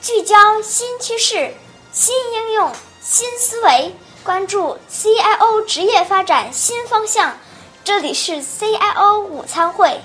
[0.00, 1.52] 聚焦新趋势、
[1.92, 2.72] 新应用、
[3.02, 7.36] 新思维，关注 CIO 职业发展新方向。
[7.84, 10.00] 这里是 CIO 午餐会，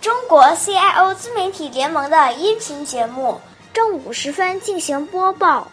[0.00, 3.40] 中国 CIO 自媒体联盟的音频节目，
[3.72, 5.70] 正午时分进行播报。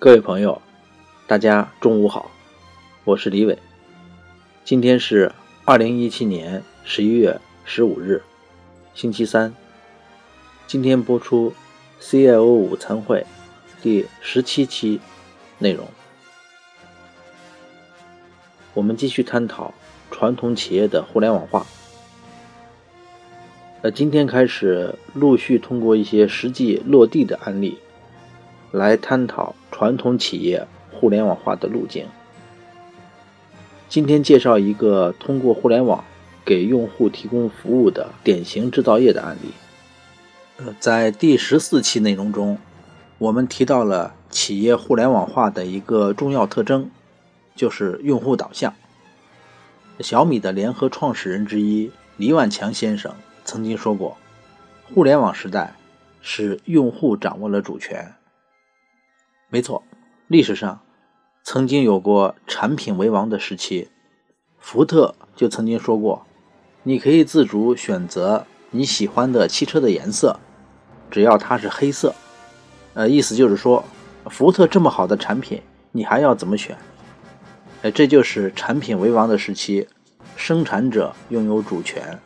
[0.00, 0.60] 各位朋友，
[1.28, 2.28] 大家中午好，
[3.04, 3.56] 我是李伟。
[4.64, 5.32] 今天是
[5.64, 8.20] 二零一七年十一月十五日，
[8.92, 9.54] 星期三。
[10.66, 11.52] 今天播出
[12.00, 13.24] CIO 午餐会
[13.82, 14.98] 第十七期
[15.58, 15.86] 内容，
[18.72, 19.72] 我们继续探讨
[20.10, 21.66] 传统企业的互联网化。
[23.82, 27.78] 呃，今天开始陆续通过一些实际落地的案例，
[28.72, 32.06] 来探讨传统企业互联网化的路径。
[33.88, 36.02] 今天介绍一个通过互联网
[36.44, 39.50] 给用户提供服务的典型制造业的案例。
[40.56, 42.58] 呃，在第十四期内容中，
[43.18, 46.88] 我们提到了企业互联网化的一个重要特征，
[47.56, 48.72] 就是用户导向。
[49.98, 53.12] 小米的联合创始人之一黎万强先生
[53.44, 54.16] 曾经说过
[54.94, 55.74] ：“互联网时代
[56.20, 58.14] 是用户掌握了主权。”
[59.50, 59.82] 没错，
[60.28, 60.80] 历史上
[61.42, 63.88] 曾经有过产品为王的时期，
[64.60, 66.24] 福特就曾经说过
[66.84, 70.40] ：“你可以自主选择。”你喜欢的汽车的颜色，
[71.10, 72.14] 只要它是黑色，
[72.94, 73.84] 呃，意思就是说，
[74.26, 76.76] 福特这么好的产品，你还要怎么选？
[77.82, 79.86] 呃，这就是产品为王的时期，
[80.36, 82.18] 生产者拥有主权。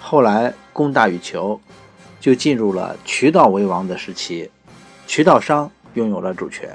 [0.00, 1.60] 后来供大于求，
[2.18, 4.50] 就进入了渠道为王的时期，
[5.06, 6.68] 渠道商拥有了主权。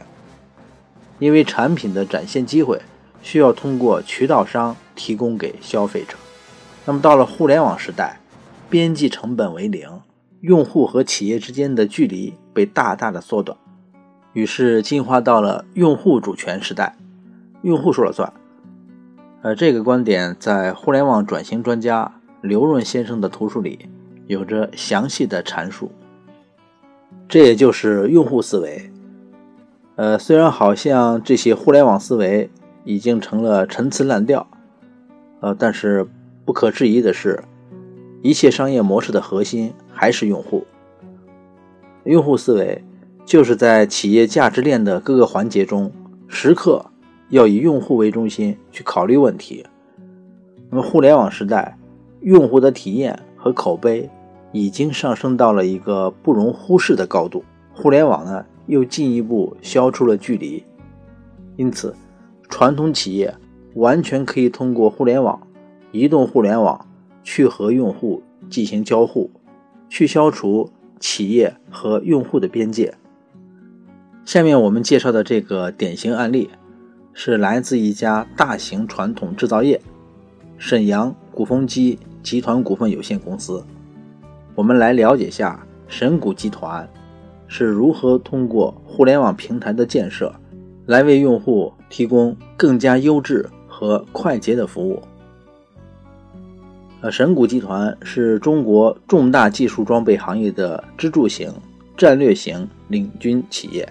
[1.20, 2.82] 因为产品的展现机会
[3.22, 6.16] 需要通过渠道商提供给消费者。
[6.86, 8.20] 那么到了互联网时代。
[8.68, 9.88] 边际成本为零，
[10.46, 13.58] 用户和企业之间的距离被大大的缩短，
[14.34, 16.96] 于是进化到了用户主权时代，
[17.64, 18.32] 用户说了算。
[19.42, 23.90] 呃，这个观点在互联网转型专家刘润先生的图书里
[24.28, 25.92] 有着详细的阐述。
[27.28, 28.92] 这也就是用户思维。
[29.96, 32.52] 呃，虽然好像这些互联网思维
[32.84, 34.48] 已经成了陈词滥调，
[35.40, 36.08] 呃，但是
[36.46, 37.44] 不可置疑的是。
[38.26, 40.66] 一切商业模式的核心还是用户。
[42.06, 42.84] 用户思维
[43.24, 45.92] 就是在企业价值链的各个环节中，
[46.28, 46.84] 时刻
[47.30, 49.64] 要以用户为中心去考虑问题。
[50.72, 51.78] 那么，互联网时代，
[52.22, 54.10] 用户的体验和口碑
[54.52, 57.44] 已经上升到了一个不容忽视的高度。
[57.76, 60.64] 互联网呢，又进一步消除了距离。
[61.58, 61.96] 因此，
[62.50, 63.32] 传统企业
[63.76, 65.40] 完全可以通过互联网、
[65.92, 66.84] 移动互联网。
[67.26, 69.30] 去和用户进行交互，
[69.90, 72.94] 去消除企业和用户的边界。
[74.24, 76.50] 下面我们介绍的这个典型案例，
[77.14, 79.82] 是来自一家大型传统制造业——
[80.58, 83.62] 沈阳鼓风机集团股份有限公司。
[84.54, 86.88] 我们来了解下沈谷集团
[87.48, 90.34] 是如何通过互联网平台的建设，
[90.86, 95.02] 来为用户提供更加优质和快捷的服务。
[97.02, 101.54] 呃神谷集团是中国重大技术装备行业的支柱型、
[101.96, 103.88] 战略型领军企业，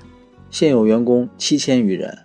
[0.50, 2.16] 现有员工七千余人，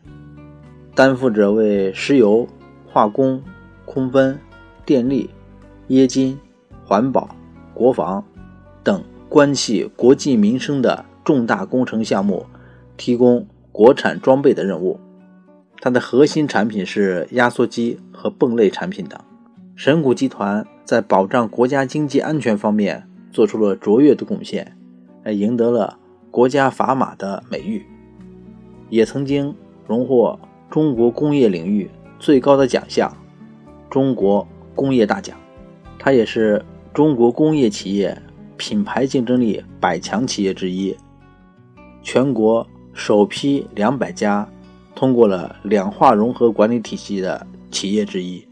[0.96, 2.48] 担负着为石油、
[2.88, 3.42] 化工、
[3.86, 4.40] 空分、
[4.86, 5.30] 电力、
[5.90, 6.40] 冶金、
[6.86, 7.36] 环保、
[7.74, 8.24] 国防
[8.84, 12.46] 等关系国计民生的重大工程项目
[12.98, 15.00] 提供国产装备的任务。
[15.82, 19.20] 它的核心产品是压缩机和泵类产品等。
[19.80, 24.76] 神谷集团在保障国家经济安全方面做出了卓越的贡献，
[25.24, 25.98] 还赢得了
[26.30, 27.86] 国家砝码的美誉，
[28.90, 29.56] 也曾经
[29.88, 30.38] 荣获
[30.70, 31.90] 中国工业领域
[32.20, 33.10] 最高的奖项——
[33.90, 34.46] 中国
[34.76, 35.38] 工业大奖。
[35.98, 36.62] 它也是
[36.94, 38.22] 中国工业企业
[38.58, 40.94] 品牌竞争力百强企业之一，
[42.02, 44.46] 全国首批两百家
[44.94, 48.46] 通过了两化融合管理体系的企业之一。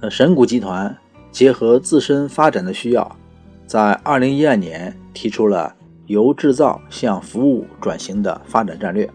[0.00, 0.96] 呃，神谷集团
[1.30, 3.16] 结合自身发展的需要，
[3.66, 5.74] 在二零一二年提出了
[6.06, 9.08] 由制造向服务转型的发展战略。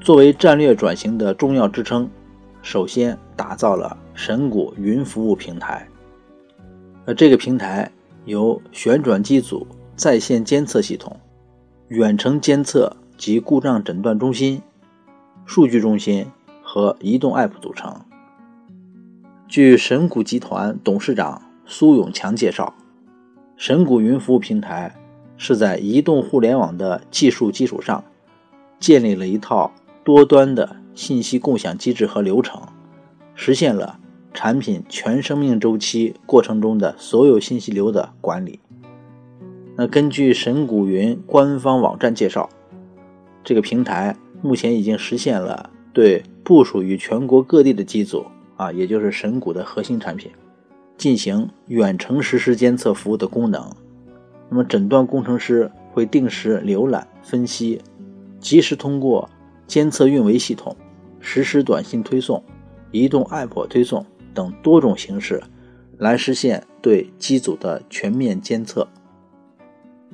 [0.00, 2.08] 作为战略转型的重要支撑，
[2.62, 5.86] 首先打造了神谷云服务平台。
[7.04, 7.90] 呃，这个平台
[8.24, 9.66] 由旋转机组
[9.96, 11.14] 在线监测系统、
[11.88, 14.62] 远程监测及故障诊断中心、
[15.44, 16.26] 数据中心
[16.62, 17.94] 和移动 App 组成。
[19.50, 22.72] 据神谷集团董事长苏永强介绍，
[23.56, 24.94] 神谷云服务平台
[25.36, 28.04] 是在移动互联网的技术基础上，
[28.78, 29.72] 建立了一套
[30.04, 32.62] 多端的信息共享机制和流程，
[33.34, 33.98] 实现了
[34.32, 38.60] 产品全生命周期过程中的所有信息流的管理。
[39.74, 42.48] 那根据神谷云官方网站介绍，
[43.42, 48.26] 这个平台目前已经实现了对部署于全国各地的机组
[48.60, 50.30] 啊，也就是神谷的核心产品，
[50.98, 53.66] 进行远程实时监测服务的功能。
[54.50, 57.80] 那么，诊断工程师会定时浏览、分析，
[58.38, 59.26] 及时通过
[59.66, 60.76] 监测运维系统、
[61.20, 62.44] 实时短信推送、
[62.90, 64.04] 移动 App 推送
[64.34, 65.42] 等多种形式，
[65.96, 68.86] 来实现对机组的全面监测。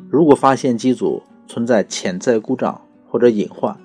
[0.08, 3.76] 如果发现机组存在潜在故障或者隐患，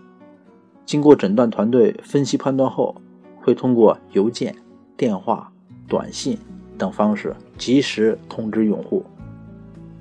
[0.85, 3.01] 经过诊断团队分析判断后，
[3.41, 4.55] 会通过邮件、
[4.95, 5.51] 电话、
[5.87, 6.37] 短信
[6.77, 9.03] 等方式及时通知用户。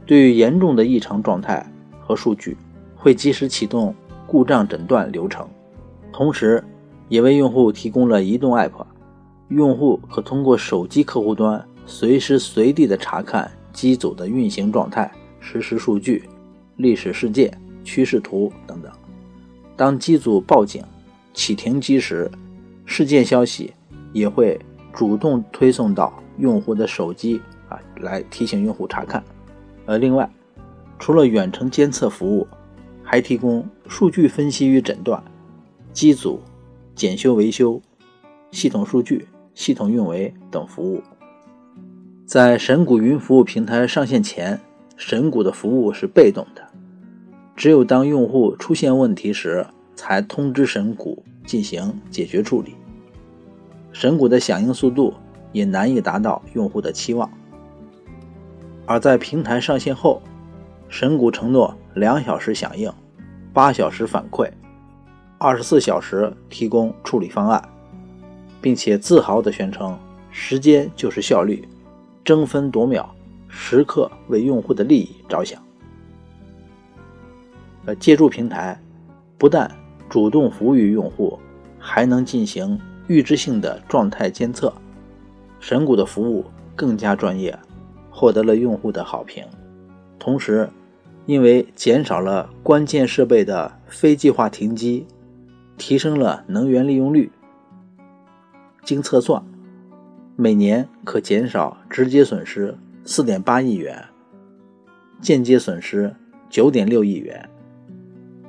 [0.06, 1.64] 对于严重的异常状态
[2.00, 2.56] 和数据，
[2.96, 3.94] 会及时启动
[4.26, 5.48] 故障诊断流程，
[6.12, 6.62] 同时
[7.08, 8.84] 也为用户提供了移动 App，
[9.48, 15.10] 用户可通过手机客户端随时随地的查看机组的运行状态、
[15.40, 16.28] 实时数据、
[16.76, 18.90] 历史事件、趋势图等等。
[19.76, 20.84] 当机组报警、
[21.32, 22.30] 启停机时，
[22.90, 23.72] 事件消息
[24.12, 24.58] 也会
[24.92, 29.22] 主动推送到用户的手机啊，来提醒用户查看。
[29.86, 30.28] 呃，另外，
[30.98, 32.48] 除了远程监测服务，
[33.04, 35.22] 还提供数据分析与诊断、
[35.92, 36.40] 机组
[36.96, 37.80] 检修维修、
[38.50, 41.00] 系统数据、系统运维等服务。
[42.26, 44.60] 在神谷云服务平台上线前，
[44.96, 46.66] 神谷的服务是被动的，
[47.54, 49.64] 只有当用户出现问题时，
[49.94, 52.74] 才通知神谷进行解决处理。
[53.92, 55.14] 神谷的响应速度
[55.52, 57.30] 也难以达到用户的期望。
[58.86, 60.20] 而在平台上线后，
[60.88, 62.92] 神谷承诺两小时响应，
[63.52, 64.50] 八小时反馈，
[65.38, 67.62] 二十四小时提供处理方案，
[68.60, 69.96] 并且自豪地宣称
[70.30, 71.68] ：“时间就是效率，
[72.24, 73.08] 争分夺秒，
[73.48, 75.62] 时刻为用户的利益着想。”
[77.86, 78.78] 呃，借助平台，
[79.38, 79.70] 不但
[80.08, 81.38] 主动服务于用户，
[81.78, 82.78] 还能进行
[83.10, 84.72] 预知性的状态监测，
[85.58, 86.44] 神谷的服务
[86.76, 87.58] 更加专业。
[88.08, 89.44] 获得了用户的好评，
[90.18, 90.68] 同时，
[91.26, 95.06] 因为减少了关键设备的非计划停机，
[95.76, 97.30] 提升了能源利用率。
[98.84, 99.42] 经测算，
[100.36, 104.04] 每年可减少直接损失四点八亿元，
[105.20, 106.14] 间接损失
[106.48, 107.48] 九点六亿元，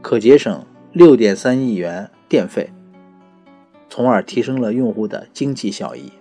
[0.01, 2.69] 可节省六点三亿元电费，
[3.91, 6.11] 从而提升了用户的经济效益。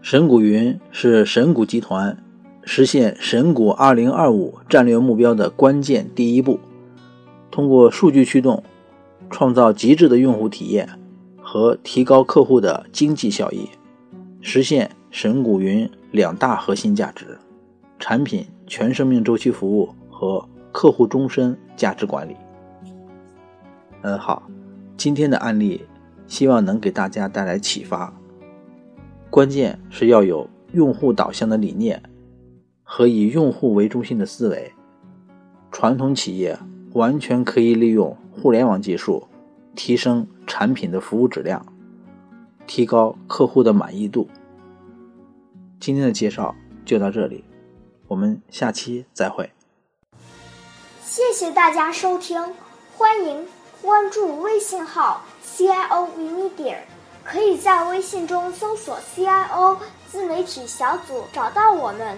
[0.00, 2.16] 神谷云是神谷集团。
[2.66, 6.58] 实现神谷二零二五战略目标的关键第一步，
[7.50, 8.64] 通过数据驱动，
[9.28, 10.88] 创造极致的用户体验
[11.42, 13.68] 和提高客户的经济效益，
[14.40, 17.36] 实现神谷云两大核心价值：
[17.98, 22.34] 产品全生命周期服务和客户终身价值管理。
[24.00, 24.42] 嗯，好，
[24.96, 25.84] 今天的案例
[26.26, 28.12] 希望能给大家带来启发。
[29.30, 32.02] 关键是要有用户导向的理念。
[32.86, 34.70] 和以用户为中心的思维，
[35.72, 36.56] 传统企业
[36.92, 39.26] 完全可以利用互联网技术，
[39.74, 41.64] 提升产品的服务质量，
[42.66, 44.28] 提高客户的满意度。
[45.80, 46.54] 今天的介绍
[46.84, 47.42] 就到这里，
[48.06, 49.50] 我们下期再会。
[51.02, 52.38] 谢谢大家收听，
[52.96, 53.44] 欢迎
[53.84, 56.76] 关注微信号 CIO Media，
[57.22, 59.76] 可以在微信中搜索 CIO
[60.10, 62.16] 自媒体小组找到我们。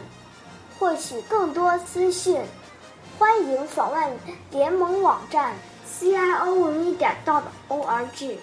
[0.78, 2.40] 获取更多资讯，
[3.18, 4.16] 欢迎访问
[4.52, 5.56] 联盟网站
[5.90, 8.36] CIOV Media.org